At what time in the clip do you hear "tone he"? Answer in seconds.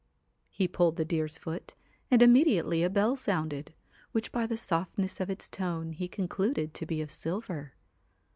5.47-6.07